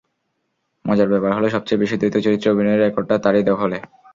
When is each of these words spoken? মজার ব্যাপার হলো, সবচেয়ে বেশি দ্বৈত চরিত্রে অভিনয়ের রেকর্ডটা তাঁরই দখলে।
মজার 0.85 1.11
ব্যাপার 1.11 1.31
হলো, 1.33 1.47
সবচেয়ে 1.49 1.81
বেশি 1.81 1.95
দ্বৈত 1.97 2.15
চরিত্রে 2.25 2.51
অভিনয়ের 2.53 2.83
রেকর্ডটা 2.83 3.15
তাঁরই 3.23 3.43
দখলে। 3.49 3.77